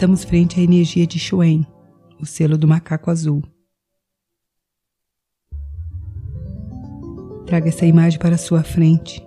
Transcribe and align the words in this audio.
Estamos 0.00 0.24
frente 0.24 0.58
à 0.58 0.62
energia 0.62 1.06
de 1.06 1.18
Shuen, 1.18 1.66
o 2.18 2.24
selo 2.24 2.56
do 2.56 2.66
macaco 2.66 3.10
azul. 3.10 3.42
Traga 7.44 7.68
essa 7.68 7.84
imagem 7.84 8.18
para 8.18 8.38
sua 8.38 8.62
frente. 8.62 9.22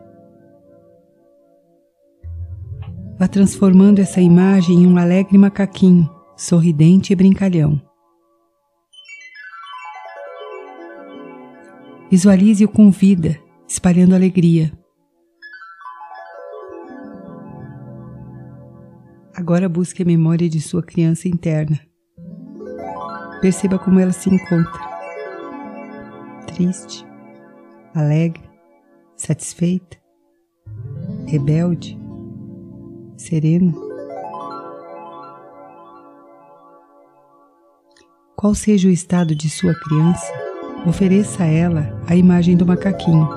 Vá 3.20 3.27
transformando 3.27 3.99
essa 3.99 4.20
imagem 4.20 4.77
em 4.77 4.88
um 4.88 4.98
alegre 4.98 5.38
macaquinho, 5.38 6.09
sorridente 6.36 7.13
e 7.13 7.16
brincalhão. 7.16 7.80
Visualize-o 12.10 12.68
com 12.68 12.90
vida, 12.90 13.40
espalhando 13.68 14.16
alegria. 14.16 14.74
Agora 19.44 19.68
busque 19.68 20.02
a 20.02 20.06
memória 20.06 20.48
de 20.48 20.62
sua 20.62 20.82
criança 20.82 21.28
interna. 21.28 21.78
Perceba 23.42 23.78
como 23.78 24.00
ela 24.00 24.14
se 24.14 24.30
encontra. 24.30 24.80
Triste, 26.48 27.06
alegre, 27.94 28.42
satisfeita, 29.18 29.98
rebelde, 31.28 32.00
serena. 33.18 33.74
Qual 38.38 38.55
seja 38.55 38.88
o 38.88 38.91
estado 38.91 39.35
de 39.35 39.50
sua 39.50 39.76
criança, 39.78 40.32
ofereça 40.88 41.44
a 41.44 41.48
ela 41.48 42.02
a 42.07 42.16
imagem 42.16 42.55
do 42.55 42.66
macaquinho. 42.66 43.28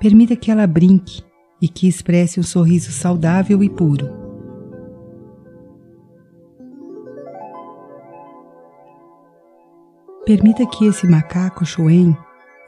Permita 0.00 0.34
que 0.34 0.50
ela 0.50 0.66
brinque 0.66 1.22
e 1.60 1.68
que 1.68 1.88
expresse 1.88 2.38
um 2.38 2.42
sorriso 2.42 2.92
saudável 2.92 3.62
e 3.62 3.68
puro. 3.68 4.08
Permita 10.24 10.66
que 10.66 10.86
esse 10.86 11.06
macaco 11.06 11.64
Shuen 11.64 12.16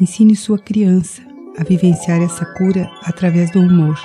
ensine 0.00 0.36
sua 0.36 0.59
criança 0.59 1.20
a 1.59 1.64
vivenciar 1.64 2.22
essa 2.22 2.47
cura 2.55 2.89
através 3.03 3.50
do 3.50 3.61
humor. 3.61 3.98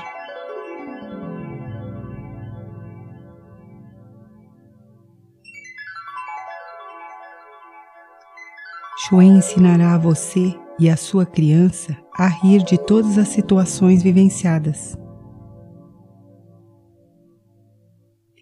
Shuen 8.98 9.38
ensinará 9.38 9.94
a 9.94 9.98
você 10.00 10.58
e 10.80 10.90
a 10.90 10.98
sua 10.98 11.26
criança 11.26 11.98
a 12.18 12.28
rir 12.28 12.64
de 12.64 12.78
todas 12.78 13.18
as 13.18 13.28
situações 13.30 14.04
vivenciadas, 14.04 14.98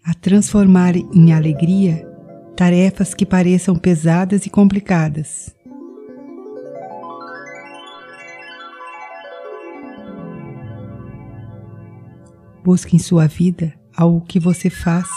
a 0.04 0.14
transformar 0.14 0.96
em 0.96 1.32
alegria 1.32 2.08
tarefas 2.56 3.14
que 3.14 3.24
pareçam 3.24 3.76
pesadas 3.76 4.46
e 4.46 4.50
complicadas. 4.50 5.54
Busque 12.64 12.94
em 12.94 12.98
sua 12.98 13.26
vida 13.26 13.74
algo 13.96 14.20
que 14.20 14.38
você 14.38 14.70
faz, 14.70 15.08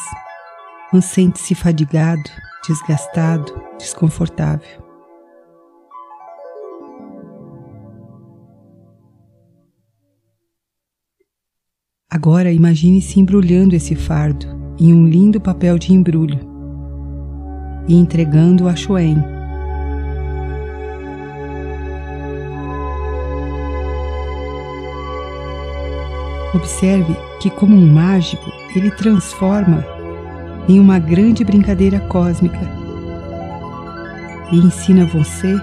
não 0.91 1.01
sente-se 1.01 1.53
fadigado, 1.53 2.23
desgastado, 2.67 3.53
desconfortável. 3.77 4.84
Agora 12.15 12.49
imagine-se 12.49 13.19
embrulhando 13.19 13.75
esse 13.75 13.93
fardo 13.93 14.45
em 14.79 14.93
um 14.93 15.05
lindo 15.05 15.37
papel 15.37 15.77
de 15.77 15.91
embrulho 15.91 16.39
e 17.89 17.93
entregando 17.93 18.69
a 18.69 18.73
Shoen. 18.73 19.17
Observe 26.53 27.17
que, 27.41 27.49
como 27.49 27.75
um 27.75 27.85
mágico, 27.85 28.49
ele 28.73 28.91
transforma 28.91 29.83
em 30.69 30.79
uma 30.79 30.97
grande 30.97 31.43
brincadeira 31.43 31.99
cósmica 31.99 32.61
e 34.53 34.57
ensina 34.57 35.05
você 35.05 35.53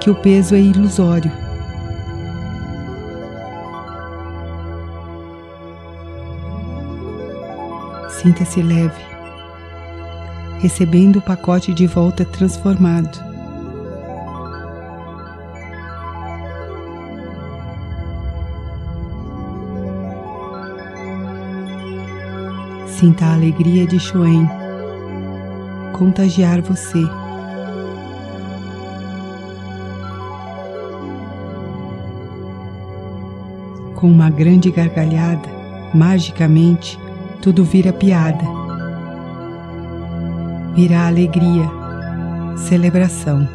que 0.00 0.10
o 0.10 0.14
peso 0.16 0.56
é 0.56 0.60
ilusório 0.60 1.30
Sinta-se 8.20 8.60
leve, 8.60 9.00
recebendo 10.58 11.20
o 11.20 11.22
pacote 11.22 11.72
de 11.72 11.86
volta 11.86 12.24
transformado. 12.24 13.16
Sinta 22.88 23.26
a 23.26 23.34
alegria 23.34 23.86
de 23.86 24.00
Shoen 24.00 24.48
contagiar 25.92 26.60
você. 26.60 27.04
Com 33.94 34.10
uma 34.10 34.28
grande 34.28 34.72
gargalhada, 34.72 35.48
magicamente, 35.94 36.98
tudo 37.40 37.64
vira 37.64 37.92
piada. 37.92 38.44
Vira 40.74 41.06
alegria, 41.06 41.68
celebração. 42.56 43.48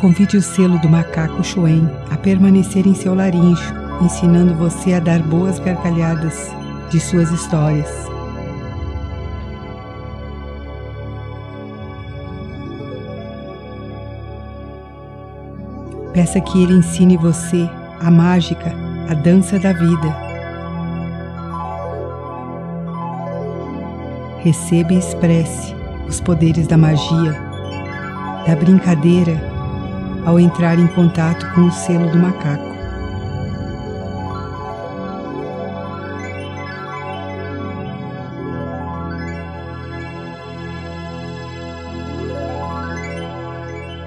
Convide 0.00 0.38
o 0.38 0.42
selo 0.42 0.78
do 0.78 0.88
macaco 0.88 1.44
Chuen 1.44 1.86
a 2.10 2.16
permanecer 2.16 2.86
em 2.86 2.94
seu 2.94 3.14
laringe, 3.14 3.62
ensinando 4.00 4.54
você 4.54 4.94
a 4.94 5.00
dar 5.00 5.22
boas 5.22 5.58
gargalhadas 5.58 6.50
de 6.90 6.98
suas 6.98 7.30
histórias. 7.30 8.19
Peça 16.12 16.40
que 16.40 16.60
Ele 16.60 16.74
ensine 16.74 17.16
você 17.16 17.70
a 18.00 18.10
mágica, 18.10 18.74
a 19.08 19.14
dança 19.14 19.60
da 19.60 19.72
vida. 19.72 20.30
Receba 24.38 24.92
e 24.92 24.98
expresse 24.98 25.72
os 26.08 26.20
poderes 26.20 26.66
da 26.66 26.76
magia, 26.76 27.32
da 28.44 28.56
brincadeira, 28.56 29.40
ao 30.26 30.40
entrar 30.40 30.78
em 30.78 30.86
contato 30.88 31.48
com 31.54 31.66
o 31.66 31.70
selo 31.70 32.10
do 32.10 32.18
macaco. 32.18 32.70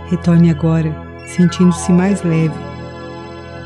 Retorne 0.10 0.52
agora 0.52 1.13
sentindo-se 1.36 1.92
mais 1.92 2.22
leve, 2.24 2.54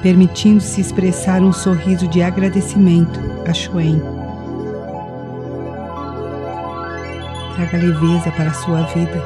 permitindo-se 0.01 0.79
expressar 0.79 1.41
um 1.41 1.51
sorriso 1.51 2.07
de 2.07 2.21
agradecimento 2.21 3.19
a 3.47 3.53
Shuen. 3.53 4.01
Traga 7.55 7.77
leveza 7.77 8.31
para 8.31 8.49
a 8.49 8.53
sua 8.53 8.83
vida. 8.83 9.23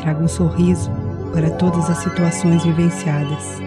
Traga 0.00 0.22
um 0.22 0.28
sorriso 0.28 0.90
para 1.32 1.50
todas 1.50 1.88
as 1.88 1.98
situações 1.98 2.64
vivenciadas. 2.64 3.65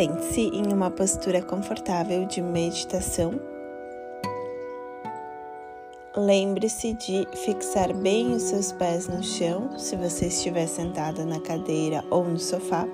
Sente-se 0.00 0.48
em 0.54 0.72
uma 0.72 0.90
postura 0.90 1.42
confortável 1.42 2.24
de 2.24 2.40
meditação 2.40 3.38
Lembre-se 6.16 6.94
de 6.94 7.28
fixar 7.44 7.92
bem 7.92 8.32
os 8.32 8.44
seus 8.44 8.72
pés 8.72 9.06
no 9.08 9.22
chão, 9.22 9.78
se 9.78 9.96
você 9.96 10.28
estiver 10.28 10.66
sentada 10.66 11.26
na 11.26 11.38
cadeira 11.38 12.02
ou 12.08 12.24
no 12.24 12.38
sofá. 12.38 12.88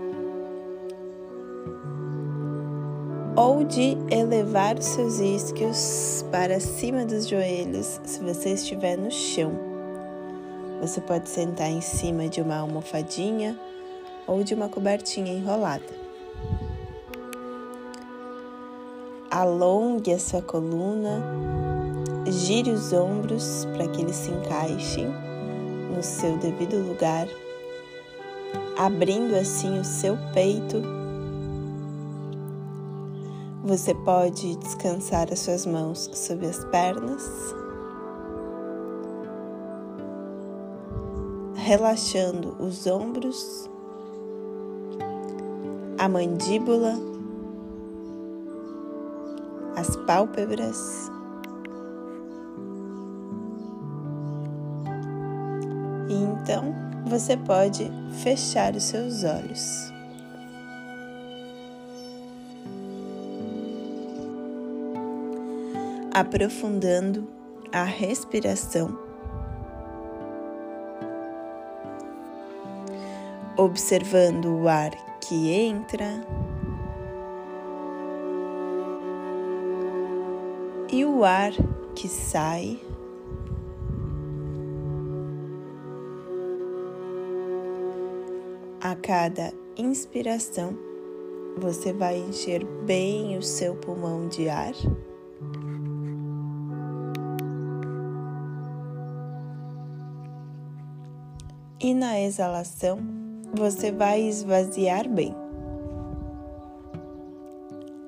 Ou 3.37 3.63
de 3.63 3.97
elevar 4.11 4.77
os 4.77 4.87
seus 4.87 5.21
isquios 5.21 6.25
para 6.33 6.59
cima 6.59 7.05
dos 7.05 7.29
joelhos, 7.29 8.01
se 8.03 8.19
você 8.19 8.55
estiver 8.55 8.99
no 8.99 9.13
chão. 9.13 9.53
Você 10.81 11.01
pode 11.01 11.29
sentar 11.29 11.71
em 11.71 11.81
cima 11.81 12.29
de 12.29 12.41
uma 12.41 12.57
almofadinha 12.57 13.57
ou 14.27 14.43
de 14.43 14.55
uma 14.55 14.69
cobertinha 14.69 15.33
enrolada. 15.33 16.06
Alongue 19.39 20.15
a 20.15 20.19
sua 20.19 20.41
coluna 20.41 21.23
Gire 22.27 22.71
os 22.71 22.93
ombros 22.93 23.67
para 23.73 23.87
que 23.87 24.01
eles 24.01 24.17
se 24.17 24.31
encaixem 24.31 25.07
no 25.95 26.03
seu 26.03 26.37
devido 26.39 26.77
lugar, 26.89 27.29
abrindo 28.77 29.35
assim 29.37 29.79
o 29.79 29.85
seu 29.85 30.17
peito. 30.33 30.83
Você 33.63 33.95
pode 33.95 34.57
descansar 34.57 35.29
as 35.31 35.39
suas 35.39 35.67
mãos 35.67 36.11
sobre 36.15 36.47
as 36.47 36.65
pernas, 36.65 37.55
relaxando 41.55 42.57
os 42.59 42.87
ombros, 42.89 43.71
a 45.97 46.09
mandíbula, 46.09 46.95
as 49.87 49.97
pálpebras 49.99 51.11
Então, 56.09 56.73
você 57.05 57.37
pode 57.37 57.91
fechar 58.23 58.75
os 58.75 58.85
seus 58.85 59.25
olhos. 59.25 59.93
Aprofundando 66.15 67.29
a 67.73 67.83
respiração. 67.83 68.97
Observando 73.57 74.47
o 74.47 74.69
ar 74.69 74.93
que 75.21 75.51
entra 75.51 76.25
o 81.17 81.25
ar 81.25 81.53
que 81.95 82.09
sai. 82.09 82.79
A 88.83 88.95
cada 88.97 89.51
inspiração, 89.79 90.77
você 91.57 91.95
vai 91.95 92.19
encher 92.19 92.67
bem 92.85 93.39
o 93.39 93.43
seu 93.43 93.75
pulmão 93.77 94.29
de 94.29 94.51
ar. 94.51 94.75
E 101.81 101.95
na 101.95 102.21
exalação, 102.21 102.99
você 103.55 103.91
vai 103.91 104.21
esvaziar 104.21 105.09
bem, 105.09 105.35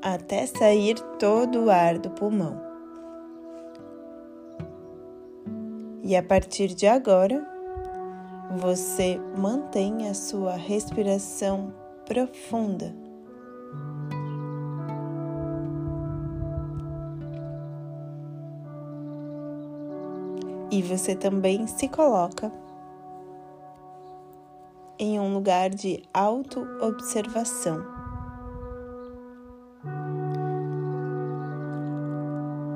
até 0.03 0.45
sair 0.45 1.01
todo 1.19 1.65
o 1.65 1.71
ar 1.71 1.99
do 1.99 2.11
pulmão. 2.11 2.68
E 6.09 6.17
a 6.17 6.23
partir 6.23 6.69
de 6.69 6.87
agora, 6.87 7.47
você 8.57 9.21
mantém 9.37 10.09
a 10.09 10.15
sua 10.15 10.57
respiração 10.57 11.71
profunda. 12.07 12.95
E 20.71 20.81
você 20.81 21.15
também 21.15 21.67
se 21.67 21.87
coloca 21.89 22.51
em 24.99 25.21
um 25.21 25.35
lugar 25.35 25.69
de 25.69 26.03
auto-observação. 26.15 27.85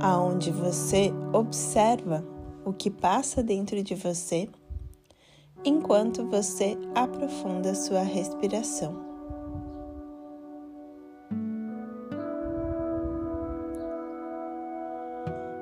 Aonde 0.02 0.50
você 0.50 1.10
observa 1.32 2.22
o 2.64 2.72
que 2.72 2.90
passa 2.90 3.42
dentro 3.42 3.82
de 3.82 3.94
você 3.94 4.48
enquanto 5.64 6.24
você 6.26 6.76
aprofunda 6.94 7.74
sua 7.74 8.02
respiração. 8.02 9.12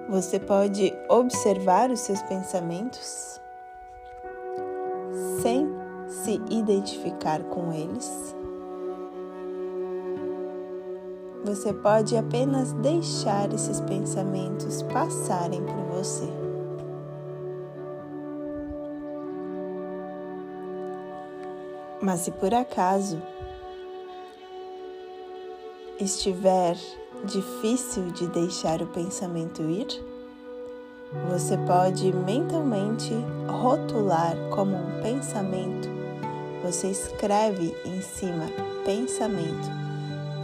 Você 0.08 0.40
pode 0.40 0.92
observar 1.08 1.90
os 1.90 2.00
seus 2.00 2.20
pensamentos 2.22 3.40
sem 5.40 5.68
se 6.08 6.40
identificar 6.50 7.42
com 7.44 7.72
eles. 7.72 8.34
Você 11.44 11.72
pode 11.72 12.16
apenas 12.16 12.72
deixar 12.72 13.52
esses 13.52 13.80
pensamentos 13.80 14.82
passarem 14.82 15.64
por 15.64 15.96
você. 15.96 16.39
Mas 22.00 22.20
se 22.20 22.30
por 22.30 22.54
acaso 22.54 23.20
estiver 25.98 26.76
difícil 27.24 28.10
de 28.12 28.26
deixar 28.28 28.80
o 28.80 28.86
pensamento 28.86 29.60
ir, 29.62 29.86
você 31.28 31.58
pode 31.58 32.10
mentalmente 32.12 33.12
rotular 33.60 34.34
como 34.50 34.76
um 34.76 35.02
pensamento. 35.02 35.88
Você 36.62 36.88
escreve 36.88 37.74
em 37.84 38.00
cima 38.00 38.46
pensamento 38.84 39.68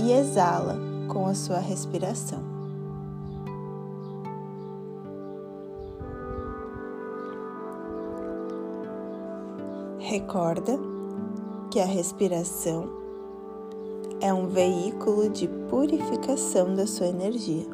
e 0.01 0.13
exala 0.13 0.77
com 1.09 1.27
a 1.27 1.35
sua 1.35 1.59
respiração. 1.59 2.45
Recorda 9.99 10.96
que 11.71 11.81
a 11.81 11.85
respiração 11.85 12.89
é 14.21 14.33
um 14.33 14.47
veículo 14.47 15.29
de 15.29 15.49
purificação 15.69 16.75
da 16.75 16.87
sua 16.87 17.07
energia. 17.07 17.67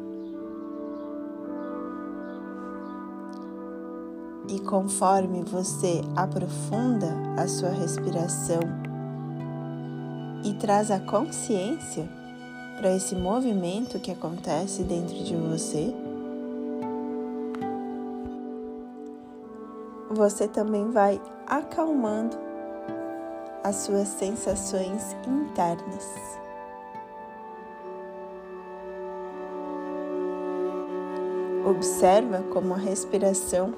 E 4.49 4.59
conforme 4.59 5.41
você 5.43 6.01
aprofunda 6.15 7.13
a 7.37 7.47
sua 7.47 7.69
respiração 7.69 8.59
e 10.43 10.53
traz 10.55 10.91
a 10.91 10.99
consciência 10.99 12.07
para 12.77 12.93
esse 12.93 13.15
movimento 13.15 13.99
que 13.99 14.11
acontece 14.11 14.83
dentro 14.83 15.15
de 15.23 15.35
você, 15.35 15.93
você 20.09 20.47
também 20.47 20.91
vai 20.91 21.21
acalmando 21.47 22.42
as 23.63 23.77
suas 23.77 24.09
sensações 24.09 25.15
internas. 25.25 26.39
Observa 31.65 32.43
como 32.51 32.73
a 32.73 32.77
respiração 32.77 33.73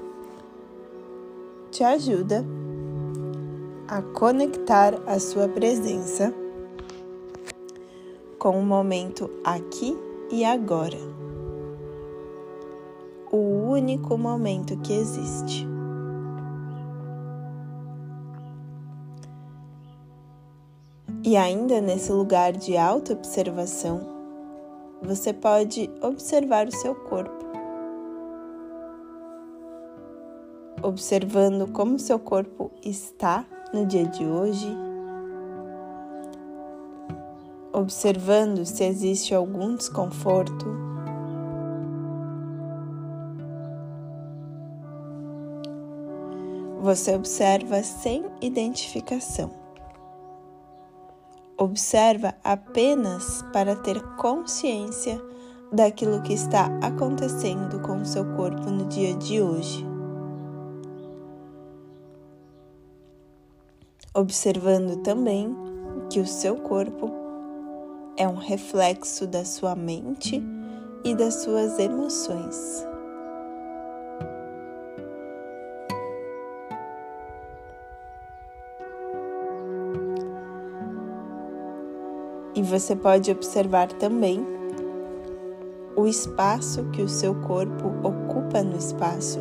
te 1.70 1.84
ajuda 1.84 2.44
a 3.86 4.02
conectar 4.02 4.94
a 5.06 5.20
sua 5.20 5.46
presença 5.48 6.34
com 8.38 8.58
o 8.58 8.62
momento 8.62 9.30
aqui 9.44 9.96
e 10.30 10.44
agora, 10.44 10.98
o 13.30 13.70
único 13.70 14.18
momento 14.18 14.76
que 14.78 14.92
existe. 14.92 15.75
E 21.26 21.36
ainda 21.36 21.80
nesse 21.80 22.12
lugar 22.12 22.52
de 22.52 22.76
auto-observação, 22.76 24.00
você 25.02 25.32
pode 25.32 25.90
observar 26.00 26.68
o 26.68 26.70
seu 26.70 26.94
corpo. 26.94 27.44
Observando 30.80 31.66
como 31.72 31.98
seu 31.98 32.20
corpo 32.20 32.70
está 32.80 33.44
no 33.74 33.84
dia 33.84 34.06
de 34.06 34.24
hoje, 34.24 34.72
observando 37.72 38.64
se 38.64 38.84
existe 38.84 39.34
algum 39.34 39.74
desconforto, 39.74 40.86
Você 46.78 47.16
observa 47.16 47.82
sem 47.82 48.24
identificação. 48.40 49.65
Observa 51.58 52.34
apenas 52.44 53.42
para 53.50 53.74
ter 53.76 54.02
consciência 54.16 55.18
daquilo 55.72 56.20
que 56.20 56.34
está 56.34 56.66
acontecendo 56.82 57.80
com 57.80 58.02
o 58.02 58.04
seu 58.04 58.26
corpo 58.34 58.70
no 58.70 58.84
dia 58.84 59.14
de 59.14 59.40
hoje. 59.40 59.86
Observando 64.14 65.02
também 65.02 65.54
que 66.10 66.20
o 66.20 66.26
seu 66.26 66.56
corpo 66.56 67.10
é 68.18 68.28
um 68.28 68.36
reflexo 68.36 69.26
da 69.26 69.44
sua 69.44 69.74
mente 69.74 70.42
e 71.04 71.14
das 71.14 71.36
suas 71.36 71.78
emoções. 71.78 72.86
E 82.56 82.62
você 82.62 82.96
pode 82.96 83.30
observar 83.30 83.92
também 83.92 84.42
o 85.94 86.06
espaço 86.06 86.84
que 86.84 87.02
o 87.02 87.08
seu 87.08 87.34
corpo 87.34 87.88
ocupa 88.02 88.62
no 88.62 88.78
espaço. 88.78 89.40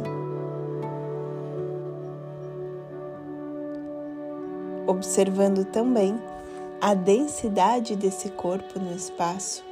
Observando 4.86 5.63
também 5.63 6.19
a 6.81 6.93
densidade 6.93 7.95
desse 7.95 8.29
corpo 8.31 8.77
no 8.79 8.93
espaço. 8.93 9.63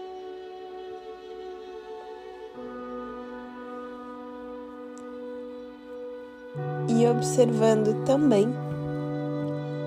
E 6.87 7.05
observando 7.07 8.05
também 8.05 8.47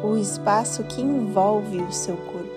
o 0.05 0.15
espaço 0.19 0.85
que 0.85 1.01
envolve 1.01 1.79
o 1.81 1.91
seu 1.91 2.19
corpo. 2.19 2.56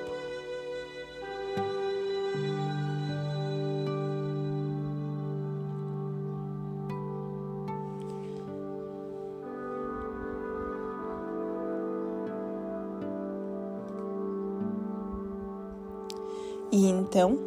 E 16.72 16.88
então 16.88 17.38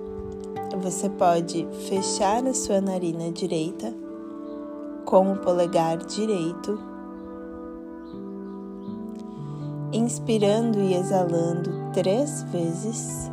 você 0.78 1.08
pode 1.08 1.66
fechar 1.88 2.44
a 2.46 2.52
sua 2.52 2.80
narina 2.80 3.30
direita 3.30 3.94
com 5.04 5.32
o 5.32 5.38
polegar 5.38 5.98
direito, 5.98 6.78
inspirando 9.92 10.80
e 10.80 10.94
exalando 10.94 11.70
três 11.92 12.42
vezes. 12.44 13.31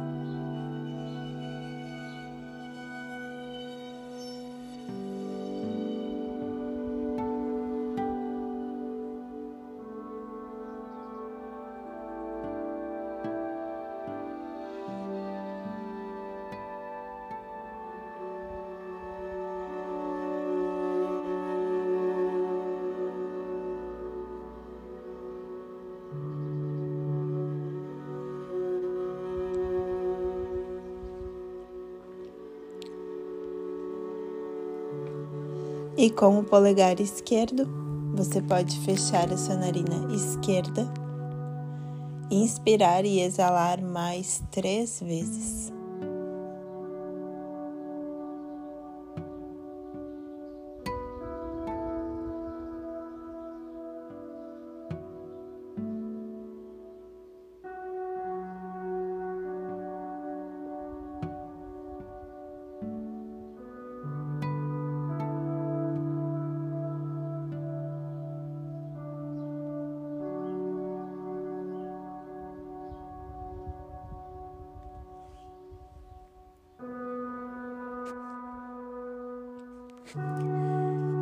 E 36.01 36.09
com 36.09 36.39
o 36.39 36.43
polegar 36.45 36.97
esquerdo, 37.01 37.67
você 38.15 38.41
pode 38.41 38.79
fechar 38.85 39.29
a 39.33 39.35
sua 39.35 39.57
narina 39.57 40.15
esquerda, 40.15 40.87
inspirar 42.31 43.03
e 43.03 43.19
exalar 43.19 43.81
mais 43.81 44.41
três 44.49 45.01
vezes. 45.01 45.73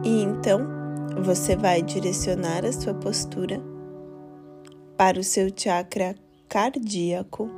E 0.03 0.24
então 0.24 0.60
você 1.24 1.56
vai 1.56 1.82
direcionar 1.82 2.65
a 2.65 2.72
sua 2.72 2.94
postura 2.94 3.60
para 4.96 5.20
o 5.20 5.24
seu 5.24 5.50
chakra 5.56 6.15
cardíaco, 6.48 7.50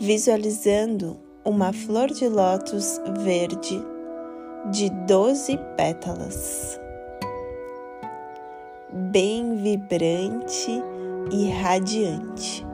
visualizando 0.00 1.18
uma 1.44 1.72
flor 1.72 2.08
de 2.08 2.28
lótus 2.28 3.00
verde 3.22 3.80
de 4.70 4.90
12 5.06 5.58
pétalas, 5.76 6.80
bem 8.92 9.56
vibrante 9.56 10.82
e 11.32 11.50
radiante. 11.50 12.66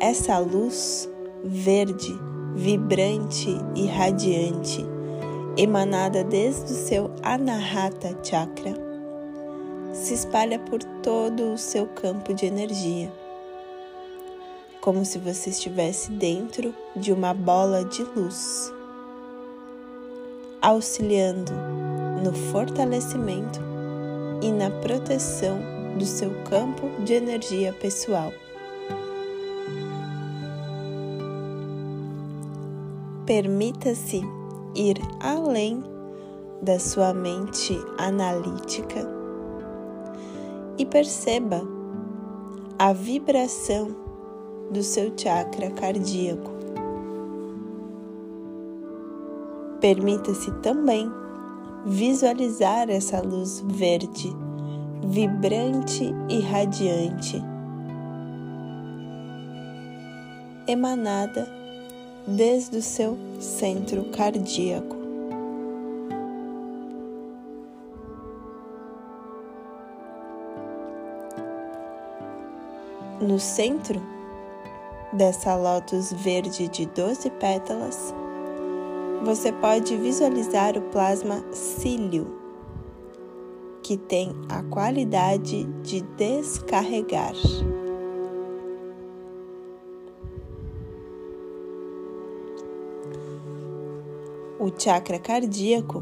Essa 0.00 0.38
luz 0.38 1.08
verde, 1.44 2.18
vibrante 2.54 3.50
e 3.74 3.86
radiante, 3.86 4.84
emanada 5.56 6.22
desde 6.22 6.72
o 6.72 6.76
seu 6.76 7.10
Anahata 7.22 8.16
Chakra, 8.22 8.74
se 9.92 10.14
espalha 10.14 10.58
por 10.58 10.82
todo 11.02 11.52
o 11.52 11.58
seu 11.58 11.86
campo 11.86 12.32
de 12.32 12.46
energia, 12.46 13.12
como 14.80 15.04
se 15.04 15.18
você 15.18 15.50
estivesse 15.50 16.10
dentro 16.12 16.74
de 16.96 17.12
uma 17.12 17.34
bola 17.34 17.84
de 17.84 18.02
luz, 18.02 18.72
auxiliando 20.60 21.52
no 22.22 22.32
fortalecimento 22.52 23.60
e 24.40 24.50
na 24.50 24.70
proteção 24.70 25.58
do 25.98 26.06
seu 26.06 26.30
campo 26.44 26.88
de 27.04 27.14
energia 27.14 27.72
pessoal. 27.72 28.32
Permita-se 33.26 34.20
ir 34.74 34.96
além 35.20 35.80
da 36.60 36.80
sua 36.80 37.14
mente 37.14 37.78
analítica 37.96 39.08
e 40.76 40.84
perceba 40.84 41.62
a 42.76 42.92
vibração 42.92 43.94
do 44.72 44.82
seu 44.82 45.12
chakra 45.16 45.70
cardíaco. 45.70 46.50
Permita-se 49.80 50.50
também 50.60 51.08
visualizar 51.86 52.90
essa 52.90 53.20
luz 53.20 53.62
verde, 53.66 54.34
vibrante 55.04 56.12
e 56.28 56.40
radiante, 56.40 57.40
emanada 60.66 61.61
desde 62.26 62.78
o 62.78 62.82
seu 62.82 63.18
centro 63.40 64.04
cardíaco. 64.04 64.96
No 73.20 73.38
centro 73.38 74.00
dessa 75.12 75.54
lótus 75.54 76.12
verde 76.12 76.68
de 76.68 76.86
12 76.86 77.30
pétalas, 77.30 78.12
você 79.24 79.52
pode 79.52 79.96
visualizar 79.96 80.76
o 80.76 80.82
plasma 80.82 81.44
cílio, 81.52 82.40
que 83.82 83.96
tem 83.96 84.32
a 84.48 84.62
qualidade 84.64 85.64
de 85.82 86.00
descarregar. 86.16 87.34
O 94.62 94.70
chakra 94.78 95.18
cardíaco 95.18 96.00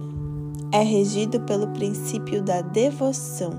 é 0.70 0.82
regido 0.82 1.40
pelo 1.40 1.68
princípio 1.68 2.42
da 2.42 2.60
devoção 2.60 3.52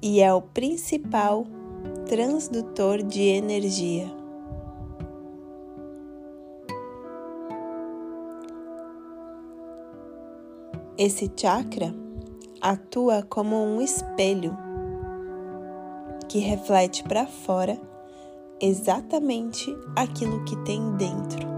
e 0.00 0.18
é 0.18 0.32
o 0.32 0.40
principal 0.40 1.44
transdutor 2.08 3.02
de 3.02 3.20
energia. 3.20 4.10
Esse 10.96 11.30
chakra 11.36 11.94
atua 12.62 13.22
como 13.28 13.62
um 13.62 13.82
espelho 13.82 14.56
que 16.30 16.38
reflete 16.38 17.04
para 17.04 17.26
fora 17.26 17.78
exatamente 18.58 19.70
aquilo 19.94 20.42
que 20.46 20.56
tem 20.64 20.96
dentro. 20.96 21.51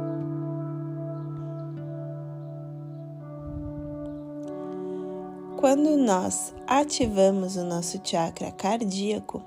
Quando 5.65 5.97
nós 5.97 6.55
ativamos 6.67 7.57
o 7.57 7.65
nosso 7.65 7.99
chakra 8.05 8.53
cardíaco, 8.53 9.43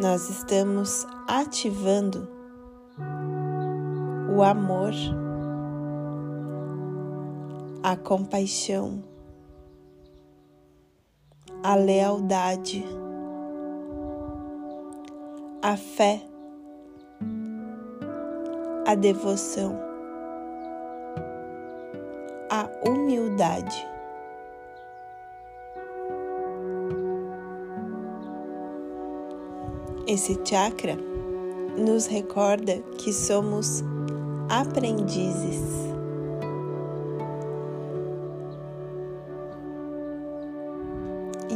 nós 0.00 0.30
estamos 0.30 1.04
ativando 1.26 2.30
o 4.32 4.40
amor, 4.44 4.92
a 7.82 7.96
compaixão, 7.96 9.02
a 11.60 11.74
lealdade, 11.74 12.84
a 15.60 15.76
fé, 15.76 16.22
a 18.86 18.94
devoção, 18.94 19.76
a 22.48 22.70
humildade. 22.88 23.91
Esse 30.04 30.36
chakra 30.44 30.98
nos 31.78 32.06
recorda 32.06 32.82
que 32.98 33.12
somos 33.12 33.84
aprendizes. 34.48 35.62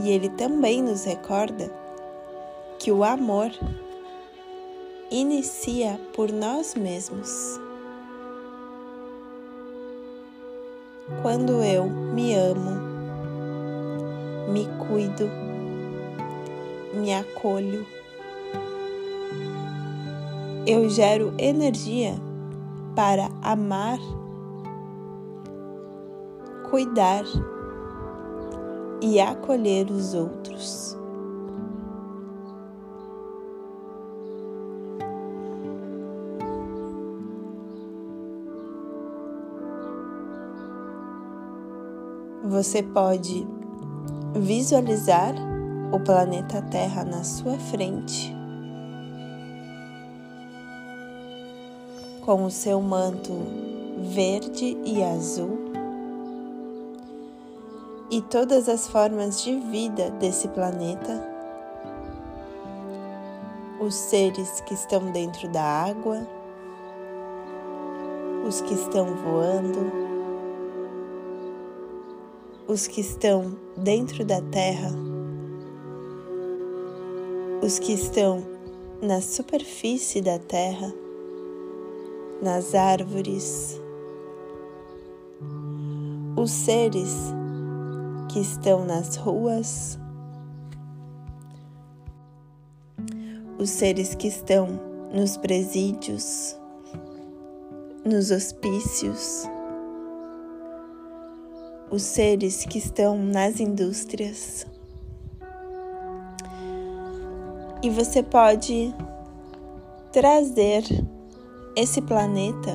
E 0.05 0.11
ele 0.11 0.29
também 0.29 0.81
nos 0.81 1.05
recorda 1.05 1.69
que 2.79 2.93
o 2.93 3.03
amor 3.03 3.51
inicia 5.11 5.99
por 6.15 6.31
nós 6.31 6.77
mesmos. 6.77 7.59
Quando 11.21 11.65
eu 11.65 11.85
me 11.89 12.33
amo, 12.35 12.71
me 14.53 14.67
cuido, 14.87 15.29
me 16.95 17.13
acolho, 17.13 17.96
eu 20.67 20.89
gero 20.89 21.33
energia 21.39 22.15
para 22.97 23.29
amar, 23.41 24.01
cuidar 26.69 27.23
e 29.01 29.21
acolher 29.21 29.89
os 29.89 30.13
outros. 30.13 30.97
Você 42.45 42.83
pode 42.83 43.47
visualizar 44.35 45.35
o 45.93 46.01
planeta 46.01 46.61
Terra 46.63 47.05
na 47.05 47.23
sua 47.23 47.57
frente 47.59 48.36
com 52.27 52.45
o 52.45 52.51
seu 52.51 52.83
manto 52.83 53.33
verde 54.13 54.77
e 54.85 55.01
azul. 55.01 55.61
E 58.11 58.21
todas 58.21 58.69
as 58.69 58.89
formas 58.89 59.43
de 59.43 59.55
vida 59.55 60.11
desse 60.11 60.49
planeta, 60.49 61.25
os 63.81 63.95
seres 63.95 64.61
que 64.63 64.75
estão 64.75 65.13
dentro 65.13 65.49
da 65.49 65.63
água, 65.63 66.27
os 68.47 68.61
que 68.61 68.75
estão 68.75 69.07
voando, 69.07 69.93
os 72.67 72.89
que 72.89 73.01
estão 73.01 73.57
dentro 73.77 74.25
da 74.25 74.41
terra, 74.41 74.91
os 77.63 77.79
que 77.79 77.93
estão 77.93 78.45
na 79.01 79.21
superfície 79.21 80.21
da 80.21 80.41
terra 80.41 80.93
nas 82.43 82.75
árvores, 82.75 83.81
os 86.37 86.51
seres 86.51 87.15
que 88.31 88.41
estão 88.41 88.85
nas 88.85 89.17
ruas, 89.17 89.99
os 93.59 93.71
seres 93.71 94.15
que 94.15 94.29
estão 94.29 94.69
nos 95.13 95.37
presídios, 95.37 96.57
nos 98.05 98.31
hospícios, 98.31 99.45
os 101.91 102.03
seres 102.03 102.65
que 102.67 102.79
estão 102.79 103.17
nas 103.17 103.61
indústrias. 103.61 104.67
E 107.83 107.89
você 107.89 108.23
pode 108.23 108.95
trazer 110.13 110.83
esse 111.77 112.01
planeta 112.01 112.75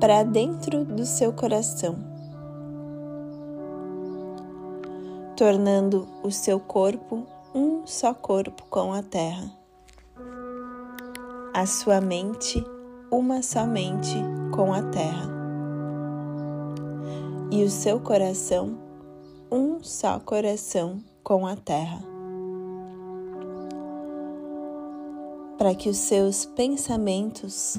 para 0.00 0.22
dentro 0.22 0.86
do 0.86 1.04
seu 1.04 1.34
coração, 1.34 1.96
tornando 5.36 6.08
o 6.22 6.30
seu 6.30 6.58
corpo 6.58 7.26
um 7.54 7.86
só 7.86 8.14
corpo 8.14 8.64
com 8.70 8.90
a 8.94 9.02
Terra, 9.02 9.52
a 11.52 11.66
sua 11.66 12.00
mente 12.00 12.64
uma 13.10 13.42
só 13.42 13.66
mente 13.66 14.16
com 14.50 14.72
a 14.72 14.82
Terra, 14.84 15.28
e 17.50 17.62
o 17.62 17.68
seu 17.68 18.00
coração 18.00 18.78
um 19.52 19.82
só 19.82 20.18
coração 20.18 21.02
com 21.22 21.46
a 21.46 21.54
Terra. 21.54 22.15
Para 25.58 25.74
que 25.74 25.88
os 25.88 25.96
seus 25.96 26.44
pensamentos 26.44 27.76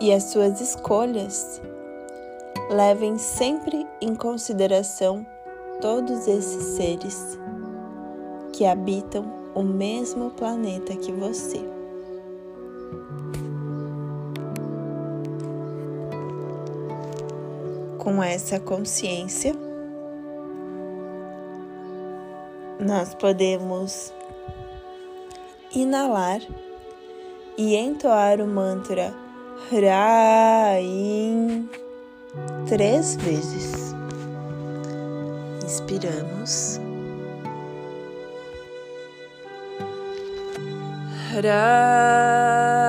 e 0.00 0.12
as 0.12 0.24
suas 0.24 0.60
escolhas 0.60 1.60
levem 2.70 3.18
sempre 3.18 3.86
em 4.00 4.14
consideração 4.14 5.26
todos 5.80 6.26
esses 6.26 6.76
seres 6.76 7.38
que 8.52 8.64
habitam 8.64 9.24
o 9.54 9.62
mesmo 9.62 10.30
planeta 10.30 10.96
que 10.96 11.12
você. 11.12 11.60
Com 17.98 18.22
essa 18.22 18.58
consciência, 18.58 19.54
nós 22.80 23.14
podemos 23.14 24.12
inalar 25.74 26.40
e 27.56 27.76
entoar 27.76 28.40
o 28.40 28.46
mantra 28.46 29.14
Hraim 29.70 31.68
três 32.68 33.16
vezes. 33.16 33.94
Inspiramos. 35.64 36.80
Hraim. 41.34 42.81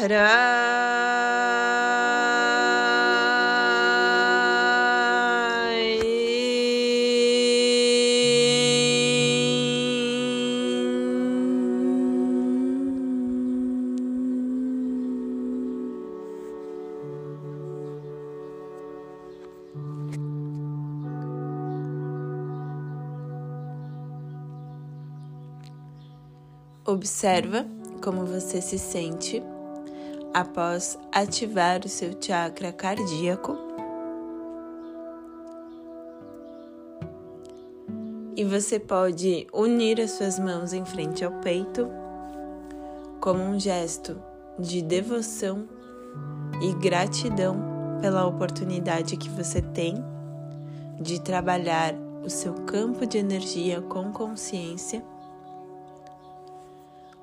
Hara. 0.00 1.19
Observa 27.00 27.64
como 28.04 28.26
você 28.26 28.60
se 28.60 28.78
sente 28.78 29.42
após 30.34 30.98
ativar 31.10 31.80
o 31.82 31.88
seu 31.88 32.10
chakra 32.20 32.74
cardíaco. 32.74 33.56
E 38.36 38.44
você 38.44 38.78
pode 38.78 39.46
unir 39.50 39.98
as 39.98 40.10
suas 40.10 40.38
mãos 40.38 40.74
em 40.74 40.84
frente 40.84 41.24
ao 41.24 41.32
peito 41.40 41.88
como 43.18 43.42
um 43.44 43.58
gesto 43.58 44.20
de 44.58 44.82
devoção 44.82 45.66
e 46.60 46.74
gratidão 46.74 47.98
pela 48.02 48.26
oportunidade 48.26 49.16
que 49.16 49.30
você 49.30 49.62
tem 49.62 49.94
de 51.00 51.18
trabalhar 51.18 51.94
o 52.22 52.28
seu 52.28 52.52
campo 52.66 53.06
de 53.06 53.16
energia 53.16 53.80
com 53.80 54.12
consciência 54.12 55.02